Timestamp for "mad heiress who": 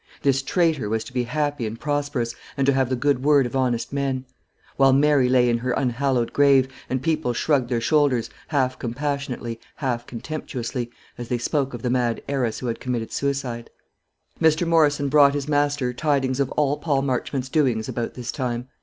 11.91-12.65